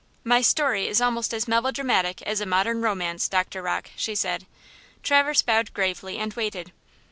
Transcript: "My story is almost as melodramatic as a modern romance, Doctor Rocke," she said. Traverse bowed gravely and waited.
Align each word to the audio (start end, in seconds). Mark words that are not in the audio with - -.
"My 0.23 0.41
story 0.41 0.87
is 0.87 0.99
almost 0.99 1.31
as 1.31 1.47
melodramatic 1.47 2.23
as 2.23 2.41
a 2.41 2.47
modern 2.47 2.81
romance, 2.81 3.27
Doctor 3.29 3.61
Rocke," 3.61 3.91
she 3.95 4.15
said. 4.15 4.47
Traverse 5.03 5.43
bowed 5.43 5.75
gravely 5.75 6.17
and 6.17 6.33
waited. 6.33 6.71